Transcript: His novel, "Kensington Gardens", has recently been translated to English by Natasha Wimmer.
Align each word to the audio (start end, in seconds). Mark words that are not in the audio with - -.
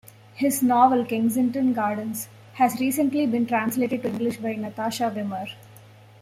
His 0.33 0.63
novel, 0.63 1.05
"Kensington 1.05 1.73
Gardens", 1.73 2.27
has 2.53 2.79
recently 2.79 3.27
been 3.27 3.45
translated 3.45 4.01
to 4.01 4.09
English 4.09 4.37
by 4.37 4.53
Natasha 4.55 5.11
Wimmer. 5.15 5.49